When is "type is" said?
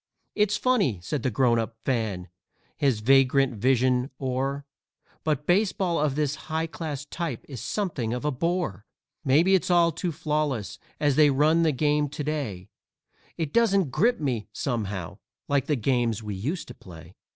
7.05-7.61